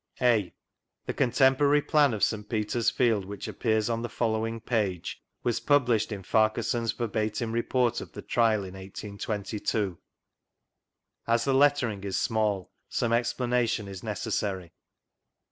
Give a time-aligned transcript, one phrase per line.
[0.19, 0.51] (a)
[1.05, 2.49] The Contemporary Plan of St.
[2.49, 8.13] Peter's Field whidi appears <»i the followinf page was published in FarqubarstHi's verbatim Report of
[8.13, 9.99] the Trial in 1822.
[11.27, 14.73] As the lettering is small, some explanation is necessary.